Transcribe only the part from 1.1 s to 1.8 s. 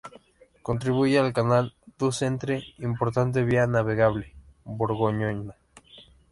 al "Canal